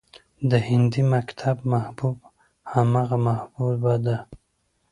[0.49, 2.17] د هندي مکتب محبوب
[2.73, 4.17] همغه محبوبه ده